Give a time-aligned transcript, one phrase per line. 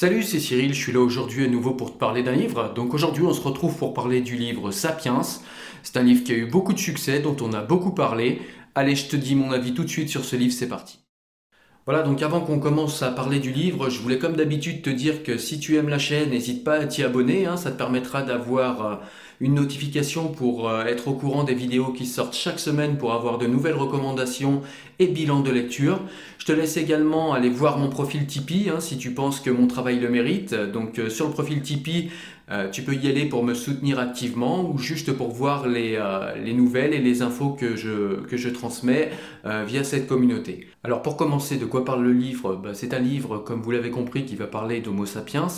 [0.00, 2.72] Salut, c'est Cyril, je suis là aujourd'hui à nouveau pour te parler d'un livre.
[2.72, 5.22] Donc aujourd'hui on se retrouve pour parler du livre Sapiens.
[5.82, 8.40] C'est un livre qui a eu beaucoup de succès, dont on a beaucoup parlé.
[8.76, 11.00] Allez, je te dis mon avis tout de suite sur ce livre, c'est parti.
[11.84, 15.24] Voilà, donc avant qu'on commence à parler du livre, je voulais comme d'habitude te dire
[15.24, 18.22] que si tu aimes la chaîne, n'hésite pas à t'y abonner, hein, ça te permettra
[18.22, 18.96] d'avoir euh,
[19.40, 23.38] une notification pour euh, être au courant des vidéos qui sortent chaque semaine pour avoir
[23.38, 24.62] de nouvelles recommandations
[24.98, 26.00] et bilans de lecture.
[26.38, 29.66] Je te laisse également aller voir mon profil Tipeee hein, si tu penses que mon
[29.66, 30.54] travail le mérite.
[30.54, 32.10] Donc euh, sur le profil Tipeee,
[32.50, 36.02] euh, tu peux y aller pour me soutenir activement ou juste pour voir les,
[36.42, 39.10] les nouvelles et les infos que je, que je transmets
[39.66, 40.66] via cette communauté.
[40.82, 42.56] Alors pour commencer, de quoi parle le livre?
[42.56, 45.48] Bah, C'est un livre, comme vous l'avez compris, qui va parler d'Homo sapiens.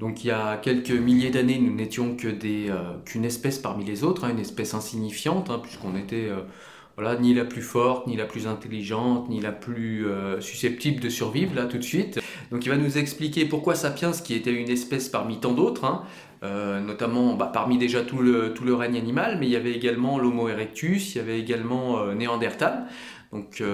[0.00, 2.72] Donc il y a quelques milliers d'années, nous n'étions que des,
[3.04, 6.30] qu'une espèce parmi les autres, hein, une espèce insignifiante, hein, puisqu'on était
[6.96, 11.08] voilà, ni la plus forte, ni la plus intelligente, ni la plus euh, susceptible de
[11.08, 12.20] survivre là tout de suite.
[12.50, 16.04] Donc il va nous expliquer pourquoi Sapiens, qui était une espèce parmi tant d'autres, hein,
[16.44, 19.72] euh, notamment bah, parmi déjà tout le, tout le règne animal, mais il y avait
[19.72, 22.86] également l'Homo erectus, il y avait également euh, Néandertal.
[23.32, 23.64] Donc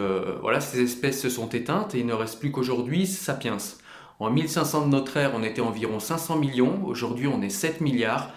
[0.40, 3.58] voilà, ces espèces se sont éteintes et il ne reste plus qu'aujourd'hui Sapiens.
[4.20, 8.30] En 1500 de notre ère, on était environ 500 millions, aujourd'hui on est 7 milliards.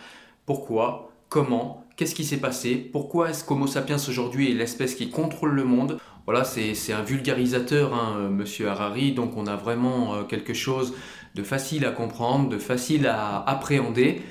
[0.45, 1.11] Pourquoi?
[1.27, 1.85] Comment?
[1.97, 2.75] Qu'est-ce qui s'est passé?
[2.77, 5.99] Pourquoi est-ce qu'Homo sapiens aujourd'hui est l'espèce qui contrôle le monde?
[6.25, 10.93] Voilà, c'est un vulgarisateur, hein, monsieur Harari, donc on a vraiment euh, quelque chose
[11.35, 14.22] de facile à comprendre, de facile à appréhender,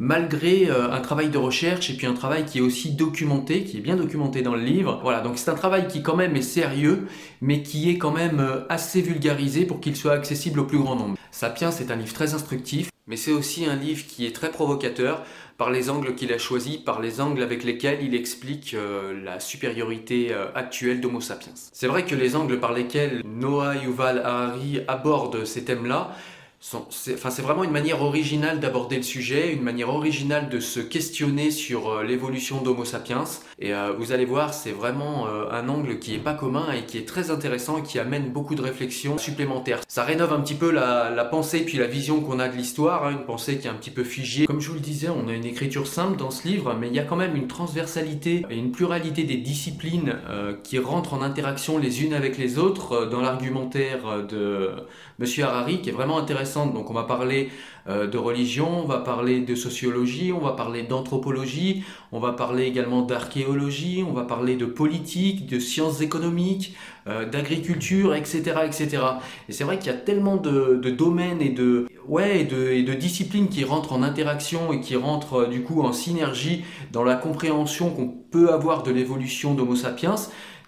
[0.00, 3.76] malgré euh, un travail de recherche et puis un travail qui est aussi documenté, qui
[3.76, 4.98] est bien documenté dans le livre.
[5.02, 7.06] Voilà, donc c'est un travail qui quand même est sérieux,
[7.42, 10.96] mais qui est quand même euh, assez vulgarisé pour qu'il soit accessible au plus grand
[10.96, 11.16] nombre.
[11.30, 15.22] Sapiens, c'est un livre très instructif, mais c'est aussi un livre qui est très provocateur
[15.58, 19.38] par les angles qu'il a choisis, par les angles avec lesquels il explique euh, la
[19.38, 21.52] supériorité actuelle d'Homo sapiens.
[21.54, 26.16] C'est vrai que les angles par lesquels Noah Yuval Harari aborde ces thèmes-là
[26.60, 31.88] c'est vraiment une manière originale d'aborder le sujet, une manière originale de se questionner sur
[31.88, 33.24] euh, l'évolution d'Homo sapiens.
[33.58, 36.84] Et euh, vous allez voir, c'est vraiment euh, un angle qui est pas commun et
[36.84, 39.80] qui est très intéressant et qui amène beaucoup de réflexions supplémentaires.
[39.88, 43.12] Ça rénove un petit peu la, pensée puis la vision qu'on a de l'histoire, hein,
[43.12, 44.44] une pensée qui est un petit peu figée.
[44.44, 46.94] Comme je vous le disais, on a une écriture simple dans ce livre, mais il
[46.94, 50.16] y a quand même une transversalité et une pluralité des disciplines
[50.62, 54.72] qui rentrent en interaction les unes avec les autres dans l'argumentaire de
[55.20, 57.50] Monsieur Harari, qui est vraiment intéressant donc on va parler
[57.88, 62.64] euh, de religion, on va parler de sociologie, on va parler d'anthropologie, on va parler
[62.64, 66.74] également d'archéologie, on va parler de politique, de sciences économiques,
[67.06, 69.02] euh, d'agriculture, etc., etc.
[69.48, 74.02] Et c'est vrai qu'il y a tellement de, domaines et de, disciplines qui rentrent en
[74.02, 78.82] interaction et qui rentrent euh, du coup en synergie dans la compréhension qu'on peut avoir
[78.82, 80.16] de l'évolution d'Homo sapiens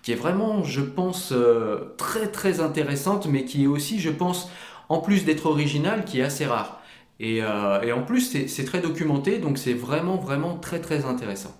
[0.02, 1.32] qui est vraiment, je pense,
[1.96, 4.50] très très intéressante, mais qui est aussi, je pense,
[4.88, 6.82] en plus d'être original, qui est assez rare.
[7.20, 11.54] Et, euh, et en plus, c'est très documenté, donc c'est vraiment, vraiment très, très intéressant.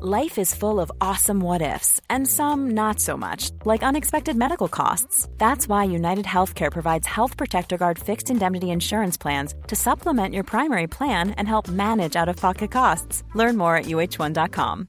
[0.00, 4.66] Life is full of awesome what ifs, and some not so much, like unexpected medical
[4.66, 5.28] costs.
[5.38, 10.44] That's why United Healthcare provides Health Protector Guard fixed indemnity insurance plans to supplement your
[10.44, 13.22] primary plan and help manage out of pocket costs.
[13.34, 14.88] Learn more at uh1.com.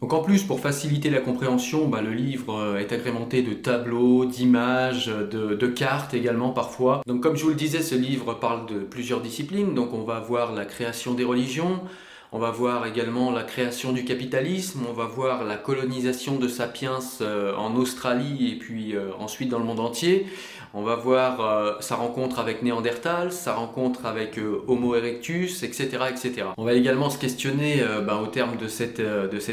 [0.00, 4.24] Donc en plus, pour faciliter la compréhension, bah, le livre euh, est agrémenté de tableaux,
[4.24, 7.02] d'images, de, de cartes également parfois.
[7.06, 9.74] Donc comme je vous le disais, ce livre parle de plusieurs disciplines.
[9.74, 11.80] Donc on va voir la création des religions,
[12.32, 17.00] on va voir également la création du capitalisme, on va voir la colonisation de Sapiens
[17.20, 20.26] euh, en Australie et puis euh, ensuite dans le monde entier.
[20.72, 25.88] On va voir euh, sa rencontre avec Néandertal, sa rencontre avec euh, Homo erectus, etc.,
[26.08, 26.46] etc.
[26.58, 29.00] On va également se questionner euh, ben, au terme de cette,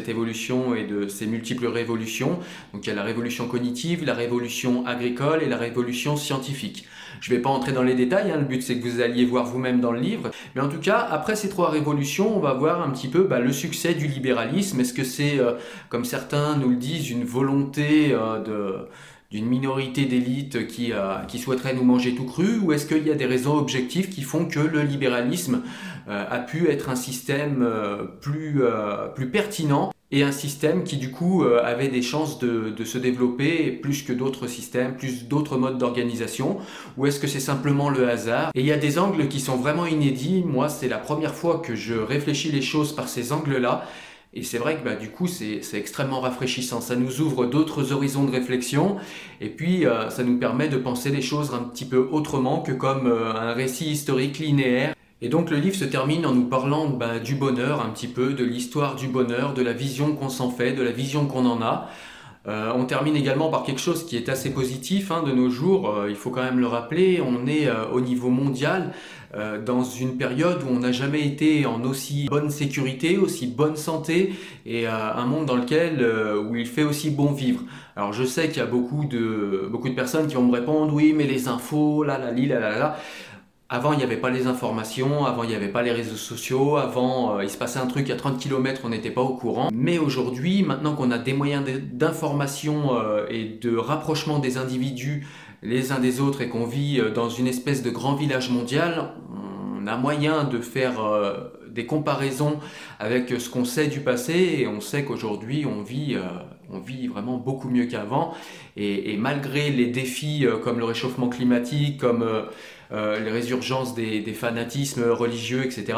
[0.08, 2.38] évolution et de ces multiples révolutions.
[2.72, 6.86] Donc il y a la révolution cognitive, la révolution agricole et la révolution scientifique.
[7.20, 9.26] Je ne vais pas entrer dans les détails, hein, le but c'est que vous alliez
[9.26, 10.30] voir vous-même dans le livre.
[10.54, 13.40] Mais en tout cas, après ces trois révolutions, on va voir un petit peu bah,
[13.40, 14.80] le succès du libéralisme.
[14.82, 15.40] Est-ce que c'est,
[15.90, 18.88] comme certains nous le disent, une volonté de
[19.32, 23.12] d'une minorité d'élite qui, euh, qui souhaiterait nous manger tout cru ou est-ce qu'il y
[23.12, 25.64] a des raisons objectives qui font que le libéralisme
[26.08, 28.62] euh, a pu être un système euh, plus,
[29.32, 34.04] pertinent et un système qui du coup avait des chances de, de se développer plus
[34.04, 36.60] que d'autres systèmes, plus d'autres modes d'organisation?
[36.96, 38.52] Ou est-ce que c'est simplement le hasard?
[38.56, 40.46] Et il y a des angles qui sont vraiment inédits.
[40.46, 43.84] Moi, c'est la première fois que je réfléchis les choses par ces angles-là.
[44.34, 46.82] Et c'est vrai que bah, du coup, c'est extrêmement rafraîchissant.
[46.82, 48.98] Ça nous ouvre d'autres horizons de réflexion.
[49.42, 52.72] Et puis, euh, ça nous permet de penser les choses un petit peu autrement que
[52.72, 54.94] comme euh, un récit historique linéaire.
[55.22, 58.34] Et donc, le livre se termine en nous parlant bah, du bonheur, un petit peu,
[58.34, 61.62] de l'histoire du bonheur, de la vision qu'on s'en fait, de la vision qu'on en
[61.62, 61.90] a.
[62.48, 65.90] Euh, on termine également par quelque chose qui est assez positif hein, de nos jours,
[65.90, 68.94] euh, il faut quand même le rappeler, on est euh, au niveau mondial
[69.66, 74.34] dans une période où on n'a jamais été en aussi bonne sécurité, aussi bonne santé
[74.66, 76.04] et un monde dans lequel
[76.50, 77.62] où il fait aussi bon vivre.
[77.98, 80.94] Alors je sais qu'il y a beaucoup de, beaucoup de personnes qui vont me répondre
[80.94, 82.98] oui mais les infos, là là là là là.
[83.70, 86.78] Avant, il n'y avait pas les informations, avant, il n'y avait pas les réseaux sociaux,
[86.78, 89.68] avant, euh, il se passait un truc à 30 km, on n'était pas au courant.
[89.74, 95.28] Mais aujourd'hui, maintenant qu'on a des moyens d'information euh, et de rapprochement des individus
[95.64, 99.10] les uns des autres et qu'on vit euh, dans une espèce de grand village mondial,
[99.82, 100.96] on a moyen de faire
[101.70, 102.60] des comparaisons
[103.00, 106.18] avec ce qu'on sait du passé et on sait qu'aujourd'hui, on vit,
[106.70, 108.34] on vit vraiment beaucoup mieux qu'avant.
[108.76, 112.26] Et, malgré les défis comme le réchauffement climatique, comme
[112.92, 115.98] euh, les résurgences des, fanatismes religieux, etc.,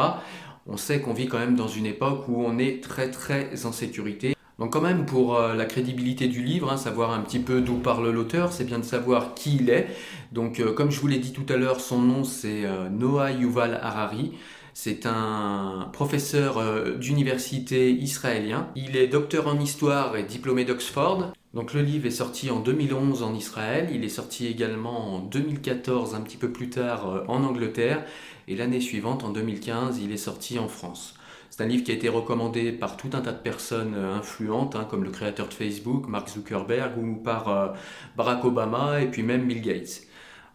[0.68, 3.72] on sait qu'on vit quand même dans une époque où on est très très en
[3.72, 4.36] sécurité.
[4.60, 7.76] Donc quand même pour euh, la crédibilité du livre, hein, savoir un petit peu d'où
[7.76, 9.88] parle l'auteur, c'est bien de savoir qui il est.
[10.32, 13.80] Donc euh, comme je vous l'ai dit tout à l'heure, son nom c'est Noah Yuval
[13.82, 14.34] Harari.
[14.82, 18.70] C'est un professeur euh, d'université israélien.
[18.78, 21.34] Il est docteur en histoire et diplômé d'Oxford.
[21.54, 26.16] Donc le livre est sorti en 2011 en Israël, il est sorti également en 2014,
[26.16, 28.06] un petit peu plus tard euh, en Angleterre,
[28.48, 31.16] et l'année suivante, en 2015, il est sorti en France.
[31.50, 34.78] C'est un livre qui a été recommandé par tout un tas de personnes euh, influentes,
[34.78, 37.74] hein, comme le créateur de Facebook, Mark Zuckerberg, ou par
[38.16, 40.09] Barack Obama, et puis même Bill Gates.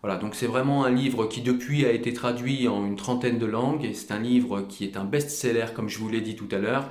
[0.05, 3.47] Voilà, donc c'est vraiment un livre qui depuis a été traduit en une trentaine de
[3.47, 6.49] langues, et c'est un livre qui est un best-seller, comme je vous l'ai dit tout
[6.53, 6.91] à l'heure.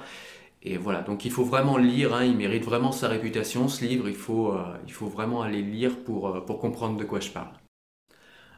[0.63, 3.85] Et voilà, donc il faut vraiment le lire, hein, il mérite vraiment sa réputation, ce
[3.85, 7.49] livre, il faut, euh, vraiment aller le lire euh, pour comprendre de quoi je parle.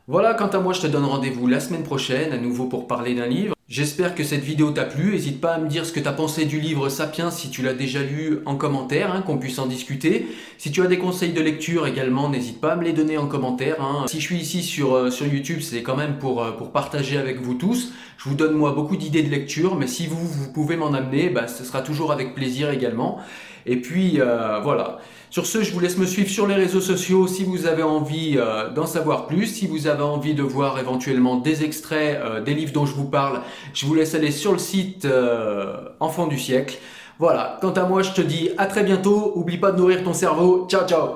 [0.07, 3.13] Voilà, quant à moi, je te donne rendez-vous la semaine prochaine, à nouveau pour parler
[3.13, 3.54] d'un livre.
[3.67, 5.13] J'espère que cette vidéo t'a plu.
[5.13, 7.63] N'hésite pas à me dire ce que tu as pensé du livre Sapiens si tu
[7.63, 10.27] l'as déjà lu en commentaire, hein, qu'on puisse en discuter.
[10.59, 13.25] Si tu as des conseils de lecture également, n'hésite pas à me les donner en
[13.27, 13.81] commentaire.
[13.81, 14.05] hein.
[14.07, 17.17] Si je suis ici sur, euh, sur YouTube, c'est quand même pour, euh, pour partager
[17.17, 17.91] avec vous tous.
[18.19, 21.29] Je vous donne moi beaucoup d'idées de lecture, mais si vous, vous pouvez m'en amener,
[21.29, 23.17] bah, ce sera toujours avec plaisir également.
[23.65, 24.99] Et puis euh, voilà.
[25.35, 28.35] Sur ce, je vous laisse me suivre sur les réseaux sociaux si vous avez envie
[28.37, 32.53] euh, d'en savoir plus, si vous avez envie de voir éventuellement des extraits euh, des
[32.53, 33.41] livres dont je vous parle,
[33.73, 36.77] je vous laisse aller sur le site euh, Enfant du siècle.
[37.19, 39.33] Voilà, quant à moi, je te dis à très bientôt.
[39.35, 40.67] Oublie pas de nourrir ton cerveau.
[40.69, 41.15] Ciao, ciao.